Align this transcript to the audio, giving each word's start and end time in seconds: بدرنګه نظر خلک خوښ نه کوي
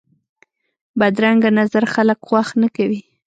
بدرنګه 0.99 1.49
نظر 1.59 1.83
خلک 1.93 2.19
خوښ 2.27 2.47
نه 2.61 2.67
کوي 2.75 3.01